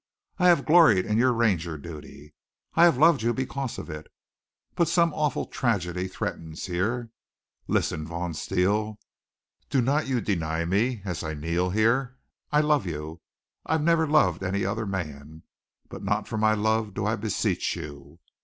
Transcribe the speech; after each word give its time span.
I 0.39 0.47
have 0.47 0.65
gloried 0.65 1.05
in 1.05 1.19
your 1.19 1.31
Ranger 1.31 1.77
duty. 1.77 2.33
I 2.73 2.85
have 2.85 2.97
loved 2.97 3.21
you 3.21 3.35
because 3.35 3.77
of 3.77 3.87
it. 3.87 4.11
But 4.73 4.87
some 4.87 5.13
awful 5.13 5.45
tragedy 5.45 6.07
threatens 6.07 6.65
here. 6.65 7.11
Listen, 7.67 8.07
Vaughn 8.07 8.33
Steele. 8.33 8.97
Do 9.69 9.79
not 9.79 10.07
you 10.07 10.19
deny 10.19 10.65
me, 10.65 11.03
as 11.05 11.21
I 11.23 11.35
kneel 11.35 11.69
here. 11.69 12.17
I 12.51 12.61
love 12.61 12.87
you. 12.87 13.21
I 13.63 13.77
never 13.77 14.07
loved 14.07 14.41
any 14.41 14.65
other 14.65 14.87
man. 14.87 15.43
But 15.87 16.01
not 16.03 16.27
for 16.27 16.39
my 16.39 16.55
love 16.55 16.95
do 16.95 17.05
I 17.05 17.15
beseech 17.15 17.75
you. 17.75 18.17